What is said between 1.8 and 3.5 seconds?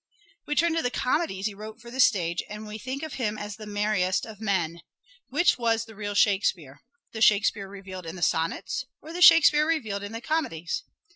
the stage, and we think of him